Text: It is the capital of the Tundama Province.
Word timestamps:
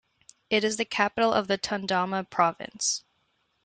It 0.49 0.63
is 0.63 0.77
the 0.77 0.85
capital 0.85 1.31
of 1.31 1.47
the 1.47 1.59
Tundama 1.59 2.27
Province. 2.27 3.03